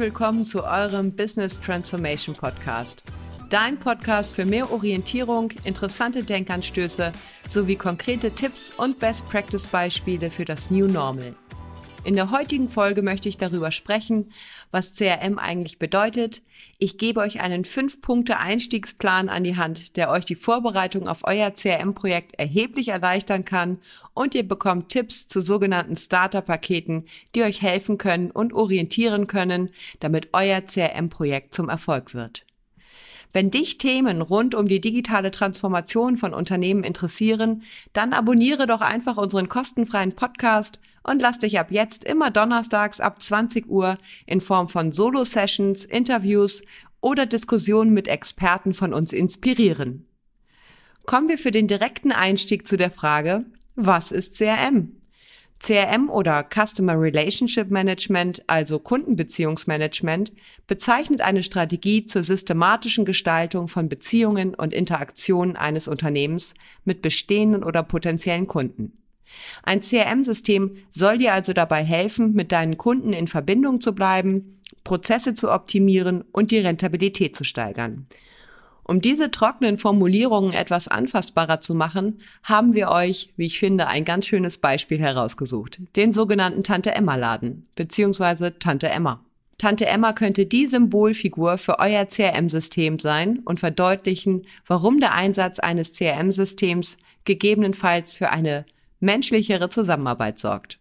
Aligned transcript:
willkommen 0.00 0.44
zu 0.44 0.64
eurem 0.64 1.14
Business 1.14 1.60
Transformation 1.60 2.34
Podcast. 2.34 3.04
Dein 3.50 3.78
Podcast 3.78 4.34
für 4.34 4.46
mehr 4.46 4.72
Orientierung, 4.72 5.50
interessante 5.64 6.24
Denkanstöße 6.24 7.12
sowie 7.50 7.76
konkrete 7.76 8.30
Tipps 8.30 8.72
und 8.78 8.98
Best 8.98 9.28
Practice 9.28 9.66
Beispiele 9.66 10.30
für 10.30 10.46
das 10.46 10.70
New 10.70 10.86
Normal. 10.86 11.34
In 12.02 12.16
der 12.16 12.30
heutigen 12.30 12.68
Folge 12.68 13.02
möchte 13.02 13.28
ich 13.28 13.36
darüber 13.36 13.70
sprechen, 13.70 14.32
was 14.70 14.94
CRM 14.94 15.38
eigentlich 15.38 15.78
bedeutet. 15.78 16.40
Ich 16.78 16.96
gebe 16.96 17.20
euch 17.20 17.42
einen 17.42 17.62
5-Punkte-Einstiegsplan 17.64 19.28
an 19.28 19.44
die 19.44 19.58
Hand, 19.58 19.98
der 19.98 20.10
euch 20.10 20.24
die 20.24 20.34
Vorbereitung 20.34 21.08
auf 21.08 21.24
euer 21.24 21.50
CRM-Projekt 21.50 22.38
erheblich 22.38 22.88
erleichtern 22.88 23.44
kann 23.44 23.78
und 24.14 24.34
ihr 24.34 24.48
bekommt 24.48 24.88
Tipps 24.88 25.28
zu 25.28 25.42
sogenannten 25.42 25.94
Starter-Paketen, 25.94 27.04
die 27.34 27.42
euch 27.42 27.60
helfen 27.60 27.98
können 27.98 28.30
und 28.30 28.54
orientieren 28.54 29.26
können, 29.26 29.68
damit 30.00 30.30
euer 30.32 30.62
CRM-Projekt 30.62 31.54
zum 31.54 31.68
Erfolg 31.68 32.14
wird. 32.14 32.46
Wenn 33.32 33.50
dich 33.50 33.78
Themen 33.78 34.22
rund 34.22 34.54
um 34.54 34.66
die 34.66 34.80
digitale 34.80 35.30
Transformation 35.30 36.16
von 36.16 36.34
Unternehmen 36.34 36.82
interessieren, 36.82 37.62
dann 37.92 38.12
abonniere 38.12 38.66
doch 38.66 38.80
einfach 38.80 39.16
unseren 39.16 39.48
kostenfreien 39.48 40.14
Podcast 40.14 40.80
und 41.02 41.22
lass 41.22 41.38
dich 41.38 41.58
ab 41.58 41.70
jetzt 41.70 42.04
immer 42.04 42.30
donnerstags 42.30 43.00
ab 43.00 43.22
20 43.22 43.68
Uhr 43.68 43.98
in 44.26 44.40
Form 44.40 44.68
von 44.68 44.92
Solo-Sessions, 44.92 45.84
Interviews 45.84 46.62
oder 47.00 47.24
Diskussionen 47.24 47.92
mit 47.92 48.08
Experten 48.08 48.74
von 48.74 48.92
uns 48.92 49.12
inspirieren. 49.12 50.06
Kommen 51.06 51.28
wir 51.28 51.38
für 51.38 51.50
den 51.50 51.68
direkten 51.68 52.12
Einstieg 52.12 52.66
zu 52.66 52.76
der 52.76 52.90
Frage, 52.90 53.46
was 53.74 54.12
ist 54.12 54.36
CRM? 54.36 54.99
CRM 55.60 56.08
oder 56.08 56.42
Customer 56.42 56.98
Relationship 56.98 57.70
Management, 57.70 58.42
also 58.46 58.78
Kundenbeziehungsmanagement, 58.78 60.32
bezeichnet 60.66 61.20
eine 61.20 61.42
Strategie 61.42 62.06
zur 62.06 62.22
systematischen 62.22 63.04
Gestaltung 63.04 63.68
von 63.68 63.88
Beziehungen 63.88 64.54
und 64.54 64.72
Interaktionen 64.72 65.56
eines 65.56 65.86
Unternehmens 65.86 66.54
mit 66.84 67.02
bestehenden 67.02 67.62
oder 67.62 67.82
potenziellen 67.82 68.46
Kunden. 68.46 68.94
Ein 69.62 69.82
CRM-System 69.82 70.76
soll 70.90 71.18
dir 71.18 71.34
also 71.34 71.52
dabei 71.52 71.84
helfen, 71.84 72.32
mit 72.32 72.52
deinen 72.52 72.78
Kunden 72.78 73.12
in 73.12 73.28
Verbindung 73.28 73.80
zu 73.80 73.94
bleiben, 73.94 74.58
Prozesse 74.82 75.34
zu 75.34 75.52
optimieren 75.52 76.24
und 76.32 76.50
die 76.50 76.58
Rentabilität 76.58 77.36
zu 77.36 77.44
steigern. 77.44 78.06
Um 78.90 79.00
diese 79.00 79.30
trockenen 79.30 79.78
Formulierungen 79.78 80.52
etwas 80.52 80.88
anfassbarer 80.88 81.60
zu 81.60 81.76
machen, 81.76 82.18
haben 82.42 82.74
wir 82.74 82.90
euch, 82.90 83.32
wie 83.36 83.46
ich 83.46 83.60
finde, 83.60 83.86
ein 83.86 84.04
ganz 84.04 84.26
schönes 84.26 84.58
Beispiel 84.58 84.98
herausgesucht. 84.98 85.78
Den 85.94 86.12
sogenannten 86.12 86.64
Tante 86.64 86.92
Emma 86.92 87.14
Laden, 87.14 87.68
beziehungsweise 87.76 88.58
Tante 88.58 88.88
Emma. 88.88 89.24
Tante 89.58 89.86
Emma 89.86 90.12
könnte 90.12 90.44
die 90.44 90.66
Symbolfigur 90.66 91.56
für 91.56 91.78
euer 91.78 92.04
CRM-System 92.04 92.98
sein 92.98 93.38
und 93.44 93.60
verdeutlichen, 93.60 94.42
warum 94.66 94.98
der 94.98 95.14
Einsatz 95.14 95.60
eines 95.60 95.92
CRM-Systems 95.92 96.96
gegebenenfalls 97.24 98.16
für 98.16 98.30
eine 98.30 98.66
menschlichere 98.98 99.68
Zusammenarbeit 99.68 100.40
sorgt. 100.40 100.80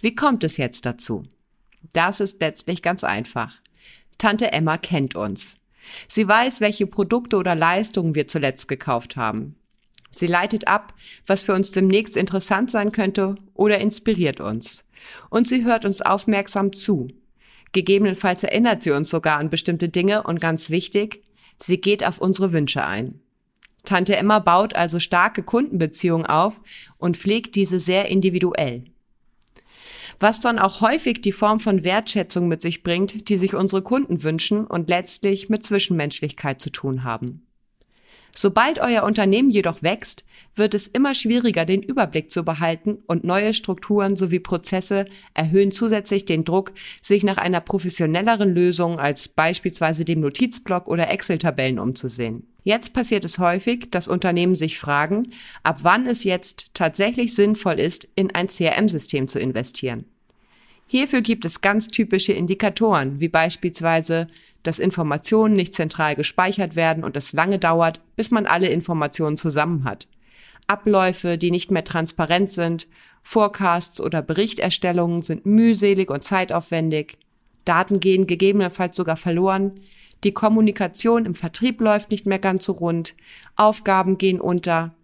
Wie 0.00 0.14
kommt 0.14 0.44
es 0.44 0.56
jetzt 0.56 0.86
dazu? 0.86 1.24
Das 1.92 2.20
ist 2.20 2.40
letztlich 2.40 2.80
ganz 2.80 3.04
einfach. 3.04 3.52
Tante 4.16 4.50
Emma 4.50 4.78
kennt 4.78 5.14
uns. 5.14 5.57
Sie 6.08 6.26
weiß, 6.26 6.60
welche 6.60 6.86
Produkte 6.86 7.36
oder 7.36 7.54
Leistungen 7.54 8.14
wir 8.14 8.28
zuletzt 8.28 8.68
gekauft 8.68 9.16
haben. 9.16 9.56
Sie 10.10 10.26
leitet 10.26 10.68
ab, 10.68 10.94
was 11.26 11.42
für 11.42 11.54
uns 11.54 11.70
demnächst 11.70 12.16
interessant 12.16 12.70
sein 12.70 12.92
könnte 12.92 13.36
oder 13.54 13.78
inspiriert 13.78 14.40
uns. 14.40 14.84
Und 15.30 15.46
sie 15.46 15.64
hört 15.64 15.84
uns 15.84 16.00
aufmerksam 16.00 16.72
zu. 16.72 17.08
Gegebenenfalls 17.72 18.42
erinnert 18.42 18.82
sie 18.82 18.90
uns 18.90 19.10
sogar 19.10 19.38
an 19.38 19.50
bestimmte 19.50 19.88
Dinge 19.88 20.22
und 20.22 20.40
ganz 20.40 20.70
wichtig, 20.70 21.22
sie 21.60 21.80
geht 21.80 22.04
auf 22.06 22.18
unsere 22.18 22.52
Wünsche 22.52 22.84
ein. 22.84 23.20
Tante 23.84 24.16
Emma 24.16 24.38
baut 24.38 24.74
also 24.74 24.98
starke 24.98 25.42
Kundenbeziehungen 25.42 26.26
auf 26.26 26.60
und 26.96 27.16
pflegt 27.16 27.54
diese 27.54 27.78
sehr 27.78 28.08
individuell 28.08 28.84
was 30.20 30.40
dann 30.40 30.58
auch 30.58 30.80
häufig 30.80 31.22
die 31.22 31.32
Form 31.32 31.60
von 31.60 31.84
Wertschätzung 31.84 32.48
mit 32.48 32.60
sich 32.60 32.82
bringt, 32.82 33.28
die 33.28 33.36
sich 33.36 33.54
unsere 33.54 33.82
Kunden 33.82 34.22
wünschen 34.22 34.66
und 34.66 34.88
letztlich 34.88 35.48
mit 35.48 35.64
Zwischenmenschlichkeit 35.64 36.60
zu 36.60 36.70
tun 36.70 37.04
haben. 37.04 37.44
Sobald 38.36 38.78
euer 38.78 39.02
Unternehmen 39.02 39.50
jedoch 39.50 39.82
wächst, 39.82 40.24
wird 40.54 40.74
es 40.74 40.86
immer 40.86 41.14
schwieriger, 41.14 41.64
den 41.64 41.82
Überblick 41.82 42.30
zu 42.30 42.44
behalten 42.44 42.98
und 43.06 43.24
neue 43.24 43.52
Strukturen 43.52 44.14
sowie 44.14 44.38
Prozesse 44.38 45.06
erhöhen 45.34 45.72
zusätzlich 45.72 46.24
den 46.24 46.44
Druck, 46.44 46.72
sich 47.02 47.24
nach 47.24 47.38
einer 47.38 47.60
professionelleren 47.60 48.54
Lösung 48.54 49.00
als 49.00 49.28
beispielsweise 49.28 50.04
dem 50.04 50.20
Notizblock 50.20 50.86
oder 50.86 51.10
Excel-Tabellen 51.10 51.80
umzusehen. 51.80 52.46
Jetzt 52.64 52.92
passiert 52.92 53.24
es 53.24 53.38
häufig, 53.38 53.90
dass 53.90 54.08
Unternehmen 54.08 54.56
sich 54.56 54.78
fragen, 54.78 55.30
ab 55.62 55.78
wann 55.82 56.06
es 56.06 56.24
jetzt 56.24 56.70
tatsächlich 56.74 57.34
sinnvoll 57.34 57.78
ist, 57.78 58.08
in 58.14 58.34
ein 58.34 58.48
CRM-System 58.48 59.28
zu 59.28 59.38
investieren. 59.38 60.04
Hierfür 60.86 61.20
gibt 61.20 61.44
es 61.44 61.60
ganz 61.60 61.88
typische 61.88 62.32
Indikatoren, 62.32 63.20
wie 63.20 63.28
beispielsweise, 63.28 64.26
dass 64.62 64.78
Informationen 64.78 65.54
nicht 65.54 65.74
zentral 65.74 66.16
gespeichert 66.16 66.76
werden 66.76 67.04
und 67.04 67.16
es 67.16 67.32
lange 67.32 67.58
dauert, 67.58 68.00
bis 68.16 68.30
man 68.30 68.46
alle 68.46 68.68
Informationen 68.68 69.36
zusammen 69.36 69.84
hat. 69.84 70.08
Abläufe, 70.66 71.38
die 71.38 71.50
nicht 71.50 71.70
mehr 71.70 71.84
transparent 71.84 72.50
sind, 72.50 72.88
Forecasts 73.22 74.00
oder 74.00 74.22
Berichterstellungen 74.22 75.22
sind 75.22 75.46
mühselig 75.46 76.10
und 76.10 76.24
zeitaufwendig, 76.24 77.18
Daten 77.64 78.00
gehen 78.00 78.26
gegebenenfalls 78.26 78.96
sogar 78.96 79.16
verloren, 79.16 79.80
die 80.24 80.32
Kommunikation 80.32 81.26
im 81.26 81.34
Vertrieb 81.34 81.80
läuft 81.80 82.10
nicht 82.10 82.26
mehr 82.26 82.38
ganz 82.38 82.64
so 82.64 82.72
rund, 82.72 83.14
Aufgaben 83.56 84.18
gehen 84.18 84.40
unter, 84.40 84.94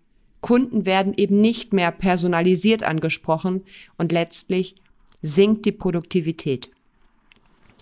Kunden 0.41 0.85
werden 0.85 1.15
eben 1.17 1.41
nicht 1.41 1.73
mehr 1.73 1.91
personalisiert 1.91 2.83
angesprochen 2.83 3.65
und 3.97 4.13
letztlich 4.13 4.75
sinkt 5.23 5.65
die 5.65 5.73
Produktivität. 5.73 6.71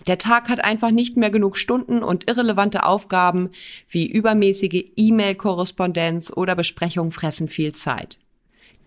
Der 0.07 0.17
Tag 0.17 0.49
hat 0.49 0.63
einfach 0.63 0.91
nicht 0.91 1.17
mehr 1.17 1.29
genug 1.29 1.57
Stunden 1.57 2.03
und 2.03 2.29
irrelevante 2.29 2.85
Aufgaben 2.85 3.49
wie 3.89 4.09
übermäßige 4.09 4.85
E-Mail-Korrespondenz 4.95 6.31
oder 6.35 6.55
Besprechung 6.55 7.11
fressen 7.11 7.47
viel 7.47 7.73
Zeit. 7.73 8.17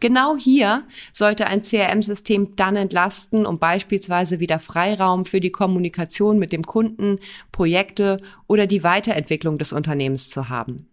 Genau 0.01 0.37
hier 0.37 0.84
sollte 1.12 1.47
ein 1.47 1.62
CRM-System 1.62 2.55
dann 2.57 2.77
entlasten, 2.77 3.47
um 3.47 3.59
beispielsweise 3.59 4.41
wieder 4.41 4.59
Freiraum 4.59 5.25
für 5.25 5.41
die 5.41 5.51
Kommunikation 5.51 6.39
mit 6.39 6.53
dem 6.53 6.65
Kunden, 6.65 7.19
Projekte 7.51 8.21
oder 8.47 8.67
die 8.67 8.83
Weiterentwicklung 8.83 9.59
des 9.59 9.73
Unternehmens 9.73 10.29
zu 10.29 10.49
haben. 10.49 10.89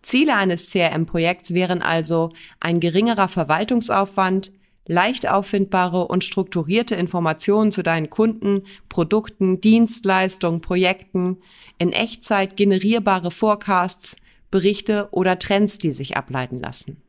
Ziele 0.00 0.36
eines 0.36 0.70
CRM-Projekts 0.70 1.54
wären 1.54 1.82
also 1.82 2.30
ein 2.60 2.80
geringerer 2.80 3.28
Verwaltungsaufwand, 3.28 4.52
leicht 4.86 5.28
auffindbare 5.28 6.08
und 6.08 6.24
strukturierte 6.24 6.94
Informationen 6.94 7.72
zu 7.72 7.82
deinen 7.82 8.10
Kunden, 8.10 8.62
Produkten, 8.88 9.60
Dienstleistungen, 9.60 10.60
Projekten, 10.60 11.38
in 11.78 11.92
Echtzeit 11.92 12.56
generierbare 12.56 13.30
Forecasts, 13.30 14.16
Berichte 14.50 15.08
oder 15.10 15.38
Trends, 15.38 15.78
die 15.78 15.90
sich 15.90 16.16
ableiten 16.16 16.60
lassen. 16.60 17.03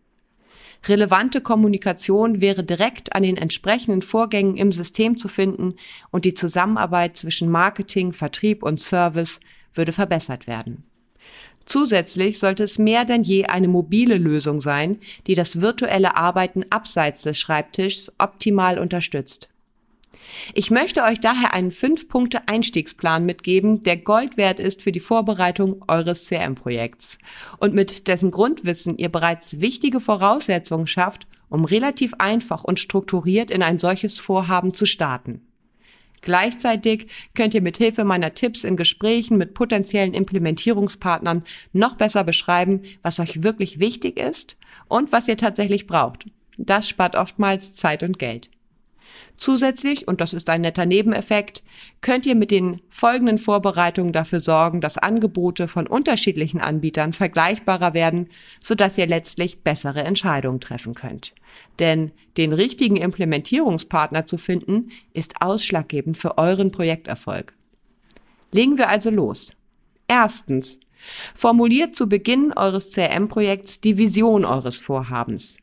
Relevante 0.88 1.42
Kommunikation 1.42 2.42
wäre 2.42 2.64
direkt 2.64 3.16
an 3.16 3.24
den 3.24 3.38
entsprechenden 3.38 4.02
Vorgängen 4.02 4.56
im 4.56 4.72
System 4.72 5.18
zu 5.18 5.28
finden 5.28 5.76
und 6.12 6.26
die 6.26 6.34
Zusammenarbeit 6.34 7.18
zwischen 7.18 7.50
Marketing, 7.50 8.14
Vertrieb 8.14 8.62
und 8.62 8.80
Service 8.80 9.40
würde 9.74 9.92
verbessert 9.92 10.48
werden. 10.48 10.84
Zusätzlich 11.66 12.38
sollte 12.38 12.64
es 12.64 12.78
mehr 12.78 13.06
denn 13.06 13.24
je 13.24 13.46
eine 13.46 13.68
mobile 13.68 14.18
Lösung 14.18 14.62
sein, 14.62 15.00
die 15.26 15.34
das 15.34 15.62
virtuelle 15.62 16.16
Arbeiten 16.16 16.64
abseits 16.70 17.24
des 17.24 17.40
Schreibtischs 17.40 18.12
optimal 18.20 18.78
unterstützt. 18.78 19.50
Ich 20.54 20.72
möchte 20.72 21.04
euch 21.04 21.20
daher 21.20 21.54
einen 21.54 21.72
5-Punkte-Einstiegsplan 21.72 23.26
mitgeben, 23.26 23.84
der 23.84 23.98
Gold 23.98 24.38
wert 24.38 24.60
ist 24.60 24.82
für 24.82 24.92
die 24.92 25.00
Vorbereitung 25.00 25.84
eures 25.88 26.28
CRM-Projekts 26.28 27.18
und 27.60 27.74
mit 27.74 28.08
dessen 28.08 28.32
Grundwissen 28.32 28.98
ihr 28.98 29.10
bereits 29.10 29.62
wichtige 29.62 30.00
Voraussetzungen 30.00 30.88
schafft, 30.88 31.28
um 31.50 31.66
relativ 31.66 32.14
einfach 32.18 32.64
und 32.64 32.80
strukturiert 32.80 33.52
in 33.52 33.64
ein 33.64 33.80
solches 33.80 34.18
Vorhaben 34.18 34.74
zu 34.74 34.86
starten. 34.86 35.42
Gleichzeitig 36.22 37.08
könnt 37.36 37.54
ihr 37.54 37.62
mit 37.62 37.78
Hilfe 37.78 38.04
meiner 38.04 38.34
Tipps 38.34 38.64
in 38.64 38.78
Gesprächen 38.78 39.38
mit 39.38 39.54
potenziellen 39.54 40.16
Implementierungspartnern 40.16 41.44
noch 41.72 41.96
besser 41.98 42.24
beschreiben, 42.24 42.82
was 43.04 43.20
euch 43.20 43.44
wirklich 43.44 43.80
wichtig 43.80 44.20
ist 44.20 44.58
und 44.88 45.12
was 45.12 45.28
ihr 45.28 45.38
tatsächlich 45.38 45.86
braucht. 45.86 46.26
Das 46.58 46.90
spart 46.90 47.16
oftmals 47.16 47.76
Zeit 47.76 48.02
und 48.02 48.18
Geld. 48.18 48.50
Zusätzlich, 49.38 50.08
und 50.08 50.22
das 50.22 50.34
ist 50.34 50.50
ein 50.50 50.62
netter 50.62 50.86
Nebeneffekt, 50.86 51.64
könnt 52.02 52.26
ihr 52.26 52.36
mit 52.36 52.52
den 52.52 52.82
folgenden 52.90 53.38
Vorbereitungen 53.38 54.14
dafür 54.14 54.40
sorgen, 54.40 54.82
dass 54.82 54.98
Angebote 54.98 55.68
von 55.68 55.88
unterschiedlichen 55.88 56.62
Anbietern 56.62 57.14
vergleichbarer 57.14 57.94
werden, 57.94 58.30
sodass 58.60 58.98
ihr 58.98 59.08
letztlich 59.08 59.62
bessere 59.64 60.04
Entscheidungen 60.04 60.62
treffen 60.62 60.94
könnt. 60.94 61.34
Denn 61.80 62.12
den 62.38 62.54
richtigen 62.54 62.96
Implementierungspartner 62.96 64.26
zu 64.26 64.38
finden, 64.38 64.90
ist 65.14 65.42
ausschlaggebend 65.42 66.18
für 66.18 66.38
euren 66.38 66.72
Projekterfolg. 66.72 67.54
Legen 68.52 68.78
wir 68.78 68.90
also 68.90 69.10
los. 69.10 69.54
Erstens. 70.08 70.80
Formuliert 71.36 71.96
zu 71.96 72.08
Beginn 72.08 72.54
eures 72.54 72.94
CRM-Projekts 72.94 73.82
die 73.82 73.98
Vision 73.98 74.46
eures 74.46 74.78
Vorhabens. 74.78 75.58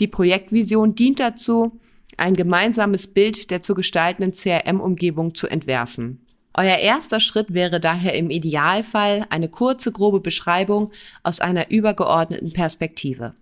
Die 0.00 0.08
Projektvision 0.08 0.94
dient 0.94 1.20
dazu, 1.20 1.78
ein 2.20 2.34
gemeinsames 2.34 3.06
Bild 3.06 3.50
der 3.50 3.60
zu 3.60 3.74
gestaltenden 3.74 4.32
CRM-Umgebung 4.32 5.34
zu 5.34 5.46
entwerfen. 5.46 6.20
Euer 6.54 6.76
erster 6.76 7.20
Schritt 7.20 7.54
wäre 7.54 7.78
daher 7.78 8.14
im 8.14 8.30
Idealfall 8.30 9.26
eine 9.30 9.48
kurze, 9.48 9.92
grobe 9.92 10.20
Beschreibung 10.20 10.90
aus 11.22 11.40
einer 11.40 11.70
übergeordneten 11.70 12.52
Perspektive. 12.52 13.34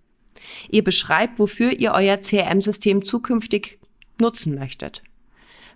Ihr 0.69 0.83
beschreibt, 0.83 1.39
wofür 1.39 1.71
ihr 1.71 1.93
euer 1.93 2.17
CRM-System 2.17 3.03
zukünftig 3.03 3.79
nutzen 4.19 4.55
möchtet. 4.55 5.01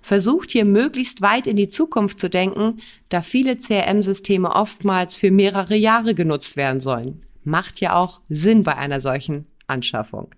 Versucht 0.02 0.52
hier 0.52 0.66
möglichst 0.66 1.22
weit 1.22 1.48
in 1.48 1.56
die 1.56 1.70
Zukunft 1.70 2.20
zu 2.20 2.30
denken, 2.30 2.78
da 3.10 3.22
viele 3.22 3.58
CRM-Systeme 3.58 4.50
oftmals 4.50 5.16
für 5.16 5.32
mehrere 5.32 5.76
Jahre 5.76 6.16
genutzt 6.16 6.58
werden 6.58 6.80
sollen. 6.80 7.22
Macht 7.44 7.80
ja 7.82 7.96
auch 7.96 8.22
Sinn 8.30 8.64
bei 8.64 8.76
einer 8.76 9.02
solchen 9.02 9.46
Anschaffung. 9.68 10.30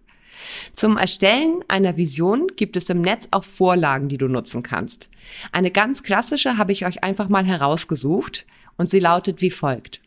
Zum 0.74 0.98
Erstellen 0.98 1.62
einer 1.68 1.98
Vision 1.98 2.48
gibt 2.56 2.76
es 2.78 2.90
im 2.90 3.02
Netz 3.02 3.28
auch 3.32 3.44
Vorlagen, 3.44 4.08
die 4.08 4.18
du 4.18 4.28
nutzen 4.28 4.64
kannst. 4.64 5.10
Eine 5.52 5.72
ganz 5.72 6.04
klassische 6.04 6.58
habe 6.58 6.72
ich 6.72 6.86
euch 6.86 7.04
einfach 7.04 7.30
mal 7.30 7.46
herausgesucht 7.46 8.46
und 8.78 8.90
sie 8.90 9.00
lautet 9.00 9.42
wie 9.42 9.52
folgt. 9.52 10.02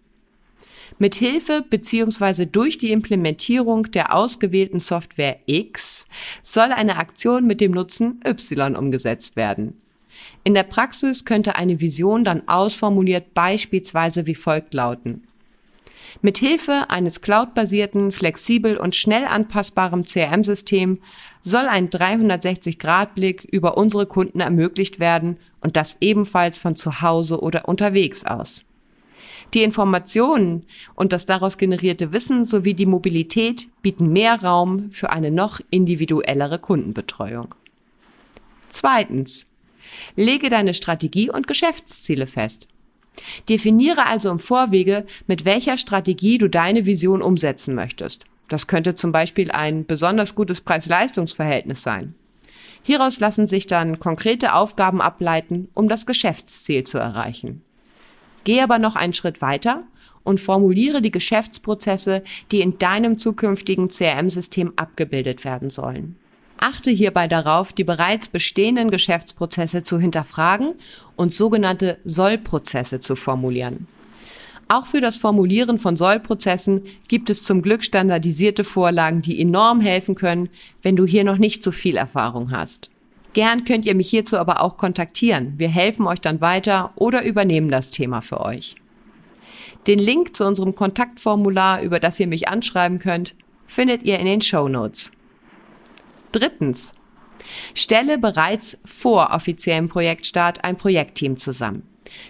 Mit 0.98 1.14
Hilfe 1.14 1.64
bzw. 1.68 2.46
durch 2.46 2.78
die 2.78 2.90
Implementierung 2.90 3.90
der 3.90 4.14
ausgewählten 4.14 4.80
Software 4.80 5.40
X 5.46 6.06
soll 6.42 6.72
eine 6.72 6.96
Aktion 6.96 7.46
mit 7.46 7.60
dem 7.60 7.72
Nutzen 7.72 8.20
Y 8.26 8.76
umgesetzt 8.76 9.36
werden. 9.36 9.80
In 10.44 10.54
der 10.54 10.62
Praxis 10.62 11.24
könnte 11.24 11.56
eine 11.56 11.80
Vision 11.80 12.24
dann 12.24 12.48
ausformuliert 12.48 13.34
beispielsweise 13.34 14.26
wie 14.26 14.34
folgt 14.34 14.72
lauten. 14.72 15.25
Mit 16.22 16.38
Hilfe 16.38 16.86
eines 16.88 17.20
cloudbasierten, 17.20 18.12
flexibel 18.12 18.76
und 18.76 18.96
schnell 18.96 19.24
anpassbaren 19.24 20.04
CRM-System 20.04 20.98
soll 21.42 21.66
ein 21.66 21.90
360-Grad-Blick 21.90 23.44
über 23.44 23.76
unsere 23.76 24.06
Kunden 24.06 24.40
ermöglicht 24.40 24.98
werden 24.98 25.38
und 25.60 25.76
das 25.76 25.98
ebenfalls 26.00 26.58
von 26.58 26.76
zu 26.76 27.02
Hause 27.02 27.40
oder 27.40 27.68
unterwegs 27.68 28.24
aus. 28.24 28.64
Die 29.54 29.62
Informationen 29.62 30.64
und 30.94 31.12
das 31.12 31.26
daraus 31.26 31.56
generierte 31.56 32.12
Wissen 32.12 32.44
sowie 32.44 32.74
die 32.74 32.86
Mobilität 32.86 33.68
bieten 33.82 34.12
mehr 34.12 34.42
Raum 34.42 34.90
für 34.90 35.10
eine 35.10 35.30
noch 35.30 35.60
individuellere 35.70 36.58
Kundenbetreuung. 36.58 37.54
Zweitens. 38.70 39.46
Lege 40.16 40.48
deine 40.48 40.74
Strategie 40.74 41.30
und 41.30 41.46
Geschäftsziele 41.46 42.26
fest. 42.26 42.68
Definiere 43.48 44.06
also 44.06 44.30
im 44.30 44.38
Vorwege, 44.38 45.06
mit 45.26 45.44
welcher 45.44 45.78
Strategie 45.78 46.38
du 46.38 46.48
deine 46.48 46.86
Vision 46.86 47.22
umsetzen 47.22 47.74
möchtest. 47.74 48.24
Das 48.48 48.66
könnte 48.66 48.94
zum 48.94 49.12
Beispiel 49.12 49.50
ein 49.50 49.86
besonders 49.86 50.34
gutes 50.34 50.60
Preis-Leistungs-Verhältnis 50.60 51.82
sein. 51.82 52.14
Hieraus 52.82 53.18
lassen 53.18 53.48
sich 53.48 53.66
dann 53.66 53.98
konkrete 53.98 54.54
Aufgaben 54.54 55.00
ableiten, 55.00 55.68
um 55.74 55.88
das 55.88 56.06
Geschäftsziel 56.06 56.84
zu 56.84 56.98
erreichen. 56.98 57.62
Geh 58.44 58.60
aber 58.60 58.78
noch 58.78 58.94
einen 58.94 59.12
Schritt 59.12 59.42
weiter 59.42 59.82
und 60.22 60.40
formuliere 60.40 61.02
die 61.02 61.10
Geschäftsprozesse, 61.10 62.22
die 62.52 62.60
in 62.60 62.78
deinem 62.78 63.18
zukünftigen 63.18 63.88
CRM-System 63.88 64.74
abgebildet 64.76 65.44
werden 65.44 65.70
sollen. 65.70 66.16
Achte 66.58 66.90
hierbei 66.90 67.28
darauf, 67.28 67.72
die 67.72 67.84
bereits 67.84 68.28
bestehenden 68.28 68.90
Geschäftsprozesse 68.90 69.82
zu 69.82 69.98
hinterfragen 69.98 70.74
und 71.16 71.34
sogenannte 71.34 71.98
Sollprozesse 72.04 73.00
zu 73.00 73.16
formulieren. 73.16 73.86
Auch 74.68 74.86
für 74.86 75.00
das 75.00 75.16
Formulieren 75.16 75.78
von 75.78 75.96
Sollprozessen 75.96 76.82
gibt 77.06 77.30
es 77.30 77.44
zum 77.44 77.62
Glück 77.62 77.84
standardisierte 77.84 78.64
Vorlagen, 78.64 79.22
die 79.22 79.40
enorm 79.40 79.80
helfen 79.80 80.16
können, 80.16 80.48
wenn 80.82 80.96
du 80.96 81.06
hier 81.06 81.22
noch 81.22 81.38
nicht 81.38 81.62
so 81.62 81.70
viel 81.70 81.96
Erfahrung 81.96 82.50
hast. 82.50 82.90
Gern 83.32 83.64
könnt 83.64 83.84
ihr 83.84 83.94
mich 83.94 84.08
hierzu 84.08 84.38
aber 84.38 84.62
auch 84.62 84.76
kontaktieren. 84.76 85.54
Wir 85.56 85.68
helfen 85.68 86.06
euch 86.06 86.20
dann 86.20 86.40
weiter 86.40 86.92
oder 86.96 87.22
übernehmen 87.22 87.68
das 87.68 87.90
Thema 87.90 88.22
für 88.22 88.40
euch. 88.40 88.76
Den 89.86 90.00
Link 90.00 90.34
zu 90.34 90.44
unserem 90.44 90.74
Kontaktformular, 90.74 91.82
über 91.82 92.00
das 92.00 92.18
ihr 92.18 92.26
mich 92.26 92.48
anschreiben 92.48 92.98
könnt, 92.98 93.36
findet 93.66 94.02
ihr 94.02 94.18
in 94.18 94.26
den 94.26 94.40
Show 94.40 94.68
Notes. 94.68 95.12
Drittens. 96.32 96.92
Stelle 97.74 98.18
bereits 98.18 98.78
vor 98.84 99.30
offiziellem 99.32 99.88
Projektstart 99.88 100.64
ein 100.64 100.76
Projektteam 100.76 101.36
zusammen. 101.36 101.82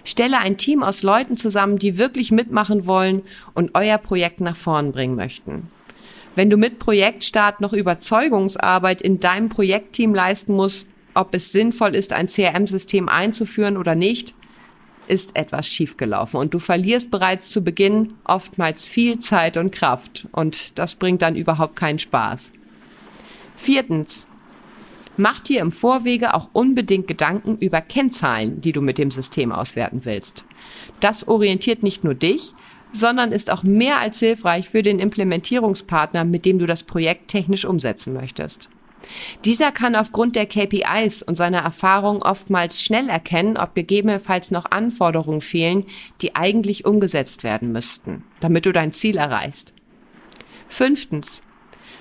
Stelle 0.05 0.39
ein 0.39 0.57
Team 0.57 0.83
aus 0.83 1.03
Leuten 1.03 1.37
zusammen, 1.37 1.79
die 1.79 1.99
wirklich 1.99 2.31
mitmachen 2.33 2.87
wollen 2.87 3.23
und 3.55 3.71
euer 3.75 3.99
Projekt 3.99 4.41
nach 4.41 4.57
vorn 4.57 4.93
bringen 4.93 5.17
möchten. 5.17 5.71
Wenn 6.35 6.51
du 6.51 6.57
mit 6.57 6.79
Projektstart 6.79 7.61
noch 7.61 7.73
Überzeugungsarbeit 7.73 9.01
in 9.01 9.21
deinem 9.21 9.49
Projektteam 9.49 10.15
leisten 10.15 10.55
musst, 10.55 10.87
ob 11.15 11.35
es 11.35 11.51
sinnvoll 11.51 11.95
ist, 11.95 12.13
ein 12.13 12.29
CRM-System 12.29 13.09
einzuführen 13.09 13.79
oder 13.79 13.95
nicht, 13.95 14.35
ist 15.09 15.37
etwas 15.37 15.67
schiefgelaufen 15.67 16.39
und 16.39 16.53
du 16.53 16.59
verlierst 16.59 17.11
bereits 17.11 17.51
zu 17.51 17.63
Beginn 17.63 18.15
oftmals 18.25 18.87
viel 18.87 19.19
Zeit 19.19 19.57
und 19.57 19.71
Kraft 19.71 20.27
und 20.33 20.79
das 20.79 20.97
bringt 20.97 21.23
dann 21.23 21.37
überhaupt 21.37 21.77
keinen 21.77 21.99
Spaß. 21.99 22.53
Viertens. 23.57 24.27
Mach 25.17 25.41
dir 25.41 25.61
im 25.61 25.73
Vorwege 25.73 26.35
auch 26.35 26.51
unbedingt 26.53 27.09
Gedanken 27.09 27.57
über 27.59 27.81
Kennzahlen, 27.81 28.61
die 28.61 28.73
du 28.73 28.83
mit 28.83 28.99
dem 28.99 29.11
System 29.11 29.51
auswerten 29.51 30.05
willst. 30.05 30.45
Das 31.01 31.27
orientiert 31.27 31.83
nicht 31.83 32.05
nur 32.05 32.15
dich, 32.15 32.53
sondern 32.93 33.33
ist 33.33 33.51
auch 33.51 33.63
mehr 33.63 33.99
als 33.99 34.19
hilfreich 34.19 34.69
für 34.69 34.83
den 34.83 34.99
Implementierungspartner, 34.99 36.25
mit 36.25 36.45
dem 36.45 36.59
du 36.59 36.67
das 36.67 36.83
Projekt 36.83 37.29
technisch 37.29 37.65
umsetzen 37.65 38.13
möchtest. 38.13 38.69
Dieser 39.45 39.73
kann 39.73 39.95
aufgrund 39.95 40.37
der 40.37 40.47
KPIs 40.47 41.23
und 41.23 41.37
seiner 41.37 41.61
Erfahrung 41.61 42.23
oftmals 42.23 42.83
schnell 42.83 43.09
erkennen, 43.09 43.57
ob 43.57 43.75
gegebenenfalls 43.75 44.51
noch 44.51 44.71
Anforderungen 44.71 45.41
fehlen, 45.41 45.85
die 46.23 46.35
eigentlich 46.35 46.85
umgesetzt 46.85 47.45
werden 47.45 47.73
müssten, 47.73 48.25
damit 48.41 48.67
du 48.67 48.73
dein 48.73 48.93
Ziel 48.93 49.17
erreichst. 49.17 49.75
Fünftens. 50.69 51.43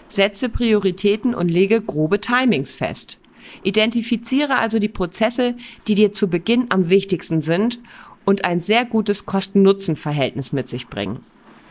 Setze 0.09 0.49
Prioritäten 0.49 1.33
und 1.33 1.49
lege 1.49 1.81
grobe 1.81 2.21
Timings 2.21 2.75
fest. 2.75 3.19
Identifiziere 3.63 4.57
also 4.57 4.79
die 4.79 4.89
Prozesse, 4.89 5.55
die 5.87 5.95
dir 5.95 6.11
zu 6.11 6.27
Beginn 6.27 6.67
am 6.69 6.89
wichtigsten 6.89 7.41
sind 7.41 7.79
und 8.25 8.45
ein 8.45 8.59
sehr 8.59 8.85
gutes 8.85 9.25
Kosten-Nutzen-Verhältnis 9.25 10.51
mit 10.51 10.69
sich 10.69 10.87
bringen. 10.87 11.19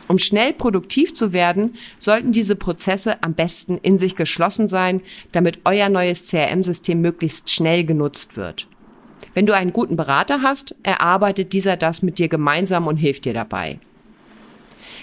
Um 0.06 0.18
schnell 0.18 0.52
produktiv 0.52 1.14
zu 1.14 1.32
werden, 1.32 1.74
sollten 1.98 2.32
diese 2.32 2.56
Prozesse 2.56 3.22
am 3.22 3.34
besten 3.34 3.78
in 3.78 3.98
sich 3.98 4.16
geschlossen 4.16 4.68
sein, 4.68 5.00
damit 5.32 5.60
euer 5.64 5.88
neues 5.88 6.28
CRM-System 6.28 7.00
möglichst 7.00 7.50
schnell 7.50 7.84
genutzt 7.84 8.36
wird. 8.36 8.68
Wenn 9.32 9.46
du 9.46 9.54
einen 9.54 9.72
guten 9.72 9.96
Berater 9.96 10.42
hast, 10.42 10.76
erarbeitet 10.82 11.52
dieser 11.52 11.76
das 11.76 12.02
mit 12.02 12.18
dir 12.18 12.28
gemeinsam 12.28 12.86
und 12.86 12.98
hilft 12.98 13.24
dir 13.24 13.34
dabei. 13.34 13.78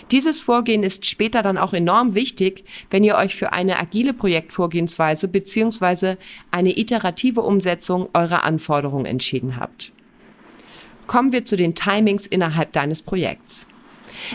Dieses 0.10 0.42
Vorgehen 0.42 0.84
ist 0.84 1.06
später 1.06 1.42
dann 1.42 1.58
auch 1.58 1.74
enorm 1.74 2.16
wichtig, 2.16 2.66
wenn 2.90 3.04
ihr 3.04 3.16
euch 3.16 3.36
für 3.36 3.54
eine 3.54 3.80
agile 3.80 4.14
Projektvorgehensweise 4.14 5.28
bzw. 5.28 6.16
eine 6.50 6.78
iterative 6.78 7.42
Umsetzung 7.42 8.10
eurer 8.14 8.44
Anforderungen 8.44 9.06
entschieden 9.06 9.58
habt. 9.58 9.92
Kommen 11.08 11.32
wir 11.32 11.46
zu 11.46 11.58
den 11.58 11.76
Timings 11.76 12.26
innerhalb 12.26 12.72
deines 12.74 13.04
Projekts. 13.04 13.68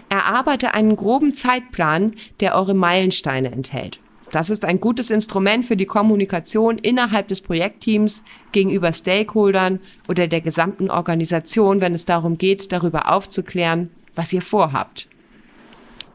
Erarbeite 0.08 0.74
einen 0.74 0.96
groben 0.96 1.34
Zeitplan, 1.34 2.14
der 2.40 2.54
eure 2.54 2.74
Meilensteine 2.74 3.50
enthält. 3.50 4.00
Das 4.32 4.50
ist 4.50 4.64
ein 4.64 4.80
gutes 4.80 5.10
Instrument 5.10 5.64
für 5.64 5.76
die 5.76 5.86
Kommunikation 5.86 6.78
innerhalb 6.78 7.28
des 7.28 7.40
Projektteams 7.40 8.24
gegenüber 8.52 8.92
Stakeholdern 8.92 9.80
oder 10.08 10.26
der 10.26 10.40
gesamten 10.40 10.90
Organisation, 10.90 11.80
wenn 11.80 11.94
es 11.94 12.04
darum 12.04 12.36
geht, 12.36 12.72
darüber 12.72 13.12
aufzuklären, 13.12 13.90
was 14.14 14.32
ihr 14.32 14.42
vorhabt. 14.42 15.08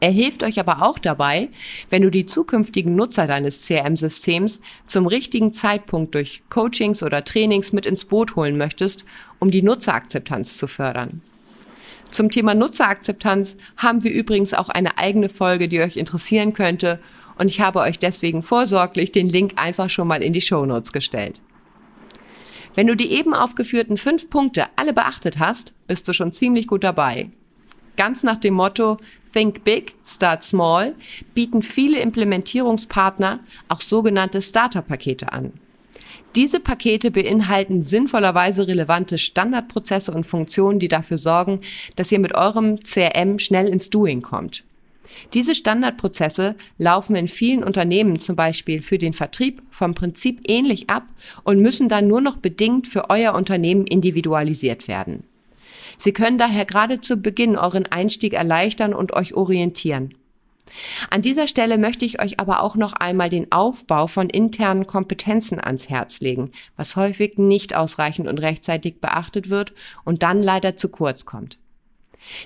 Er 0.02 0.10
hilft 0.10 0.42
euch 0.42 0.58
aber 0.58 0.82
auch 0.82 0.98
dabei, 0.98 1.48
wenn 1.88 2.02
du 2.02 2.10
die 2.10 2.26
zukünftigen 2.26 2.96
Nutzer 2.96 3.28
deines 3.28 3.64
CRM-Systems 3.64 4.60
zum 4.88 5.06
richtigen 5.06 5.52
Zeitpunkt 5.52 6.16
durch 6.16 6.42
Coachings 6.50 7.04
oder 7.04 7.22
Trainings 7.22 7.72
mit 7.72 7.86
ins 7.86 8.06
Boot 8.06 8.34
holen 8.34 8.58
möchtest, 8.58 9.04
um 9.38 9.52
die 9.52 9.62
Nutzerakzeptanz 9.62 10.58
zu 10.58 10.66
fördern. 10.66 11.22
Zum 12.10 12.32
Thema 12.32 12.52
Nutzerakzeptanz 12.56 13.56
haben 13.76 14.02
wir 14.02 14.10
übrigens 14.10 14.54
auch 14.54 14.68
eine 14.68 14.98
eigene 14.98 15.28
Folge, 15.28 15.68
die 15.68 15.78
euch 15.78 15.96
interessieren 15.96 16.52
könnte 16.52 16.98
und 17.38 17.48
ich 17.48 17.60
habe 17.60 17.78
euch 17.78 18.00
deswegen 18.00 18.42
vorsorglich 18.42 19.12
den 19.12 19.28
Link 19.28 19.52
einfach 19.54 19.88
schon 19.88 20.08
mal 20.08 20.20
in 20.20 20.32
die 20.32 20.40
Show 20.40 20.66
Notes 20.66 20.92
gestellt. 20.92 21.40
Wenn 22.74 22.88
du 22.88 22.96
die 22.96 23.12
eben 23.12 23.34
aufgeführten 23.34 23.96
fünf 23.96 24.30
Punkte 24.30 24.66
alle 24.74 24.94
beachtet 24.94 25.38
hast, 25.38 25.74
bist 25.86 26.08
du 26.08 26.12
schon 26.12 26.32
ziemlich 26.32 26.66
gut 26.66 26.82
dabei. 26.82 27.30
Ganz 27.96 28.22
nach 28.22 28.38
dem 28.38 28.54
Motto 28.54 28.96
Think 29.32 29.64
Big, 29.64 29.94
Start 30.04 30.44
Small 30.44 30.94
bieten 31.34 31.62
viele 31.62 32.00
Implementierungspartner 32.00 33.40
auch 33.68 33.80
sogenannte 33.80 34.42
Starter-Pakete 34.42 35.32
an. 35.32 35.52
Diese 36.34 36.60
Pakete 36.60 37.10
beinhalten 37.10 37.82
sinnvollerweise 37.82 38.66
relevante 38.66 39.18
Standardprozesse 39.18 40.12
und 40.12 40.24
Funktionen, 40.24 40.78
die 40.78 40.88
dafür 40.88 41.18
sorgen, 41.18 41.60
dass 41.96 42.10
ihr 42.10 42.18
mit 42.18 42.34
eurem 42.34 42.78
CRM 42.82 43.38
schnell 43.38 43.68
ins 43.68 43.90
Doing 43.90 44.22
kommt. 44.22 44.64
Diese 45.34 45.54
Standardprozesse 45.54 46.56
laufen 46.78 47.16
in 47.16 47.28
vielen 47.28 47.62
Unternehmen 47.62 48.18
zum 48.18 48.34
Beispiel 48.34 48.80
für 48.80 48.96
den 48.96 49.12
Vertrieb 49.12 49.62
vom 49.70 49.94
Prinzip 49.94 50.40
ähnlich 50.48 50.88
ab 50.88 51.06
und 51.44 51.60
müssen 51.60 51.90
dann 51.90 52.08
nur 52.08 52.22
noch 52.22 52.38
bedingt 52.38 52.88
für 52.88 53.10
euer 53.10 53.34
Unternehmen 53.34 53.86
individualisiert 53.86 54.88
werden. 54.88 55.24
Sie 56.02 56.12
können 56.12 56.36
daher 56.36 56.64
gerade 56.64 57.00
zu 57.00 57.16
Beginn 57.16 57.56
euren 57.56 57.86
Einstieg 57.86 58.32
erleichtern 58.32 58.92
und 58.92 59.12
euch 59.12 59.34
orientieren. 59.34 60.16
An 61.10 61.22
dieser 61.22 61.46
Stelle 61.46 61.78
möchte 61.78 62.04
ich 62.04 62.20
euch 62.20 62.40
aber 62.40 62.64
auch 62.64 62.74
noch 62.74 62.92
einmal 62.92 63.30
den 63.30 63.52
Aufbau 63.52 64.08
von 64.08 64.28
internen 64.28 64.88
Kompetenzen 64.88 65.60
ans 65.60 65.88
Herz 65.88 66.20
legen, 66.20 66.50
was 66.76 66.96
häufig 66.96 67.38
nicht 67.38 67.76
ausreichend 67.76 68.26
und 68.26 68.38
rechtzeitig 68.38 69.00
beachtet 69.00 69.48
wird 69.48 69.74
und 70.02 70.24
dann 70.24 70.42
leider 70.42 70.76
zu 70.76 70.88
kurz 70.88 71.24
kommt. 71.24 71.58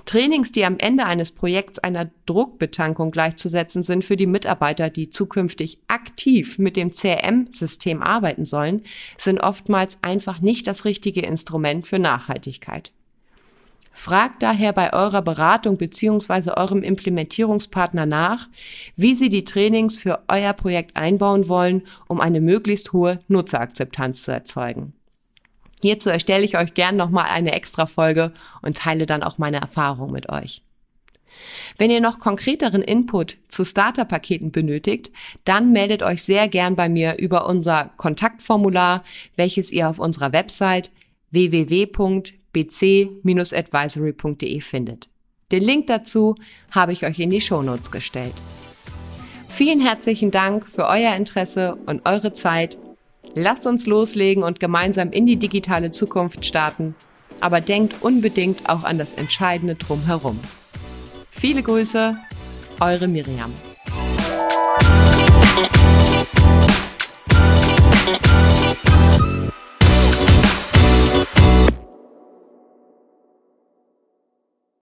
Trainings, 0.04 0.52
die 0.52 0.66
am 0.66 0.76
Ende 0.76 1.06
eines 1.06 1.32
Projekts 1.32 1.78
einer 1.78 2.10
Druckbetankung 2.26 3.10
gleichzusetzen 3.10 3.82
sind 3.82 4.04
für 4.04 4.18
die 4.18 4.26
Mitarbeiter, 4.26 4.90
die 4.90 5.08
zukünftig 5.08 5.78
aktiv 5.88 6.58
mit 6.58 6.76
dem 6.76 6.92
CRM-System 6.92 8.02
arbeiten 8.02 8.44
sollen, 8.44 8.82
sind 9.16 9.40
oftmals 9.40 10.02
einfach 10.02 10.42
nicht 10.42 10.66
das 10.66 10.84
richtige 10.84 11.22
Instrument 11.22 11.86
für 11.86 11.98
Nachhaltigkeit. 11.98 12.92
Fragt 13.98 14.42
daher 14.42 14.74
bei 14.74 14.92
eurer 14.92 15.22
Beratung 15.22 15.78
beziehungsweise 15.78 16.58
eurem 16.58 16.82
Implementierungspartner 16.82 18.04
nach, 18.04 18.46
wie 18.94 19.14
sie 19.14 19.30
die 19.30 19.44
Trainings 19.44 19.98
für 19.98 20.22
euer 20.28 20.52
Projekt 20.52 20.96
einbauen 20.96 21.48
wollen, 21.48 21.82
um 22.06 22.20
eine 22.20 22.42
möglichst 22.42 22.92
hohe 22.92 23.20
Nutzerakzeptanz 23.28 24.22
zu 24.22 24.32
erzeugen. 24.32 24.92
Hierzu 25.80 26.10
erstelle 26.10 26.44
ich 26.44 26.58
euch 26.58 26.74
gern 26.74 26.96
nochmal 26.96 27.24
eine 27.30 27.52
extra 27.52 27.86
Folge 27.86 28.32
und 28.60 28.76
teile 28.76 29.06
dann 29.06 29.22
auch 29.22 29.38
meine 29.38 29.62
Erfahrung 29.62 30.12
mit 30.12 30.28
euch. 30.28 30.62
Wenn 31.78 31.90
ihr 31.90 32.02
noch 32.02 32.18
konkreteren 32.18 32.82
Input 32.82 33.38
zu 33.48 33.64
Starterpaketen 33.64 34.52
benötigt, 34.52 35.10
dann 35.44 35.72
meldet 35.72 36.02
euch 36.02 36.22
sehr 36.22 36.48
gern 36.48 36.76
bei 36.76 36.90
mir 36.90 37.16
über 37.18 37.46
unser 37.48 37.90
Kontaktformular, 37.96 39.02
welches 39.36 39.72
ihr 39.72 39.88
auf 39.88 39.98
unserer 39.98 40.34
Website 40.34 40.90
www 41.30 41.86
bc-advisory.de 42.56 44.60
findet. 44.60 45.08
Den 45.52 45.62
Link 45.62 45.86
dazu 45.86 46.34
habe 46.70 46.92
ich 46.92 47.04
euch 47.04 47.18
in 47.18 47.30
die 47.30 47.40
Shownotes 47.40 47.90
gestellt. 47.90 48.34
Vielen 49.48 49.80
herzlichen 49.80 50.30
Dank 50.30 50.68
für 50.68 50.86
euer 50.86 51.14
Interesse 51.14 51.76
und 51.86 52.06
eure 52.06 52.32
Zeit. 52.32 52.76
Lasst 53.34 53.66
uns 53.66 53.86
loslegen 53.86 54.42
und 54.42 54.60
gemeinsam 54.60 55.10
in 55.10 55.26
die 55.26 55.36
digitale 55.36 55.90
Zukunft 55.90 56.44
starten, 56.44 56.94
aber 57.40 57.60
denkt 57.60 58.02
unbedingt 58.02 58.68
auch 58.68 58.84
an 58.84 58.98
das 58.98 59.14
Entscheidende 59.14 59.74
drumherum. 59.74 60.38
Viele 61.30 61.62
Grüße, 61.62 62.16
eure 62.80 63.08
Miriam. 63.08 63.52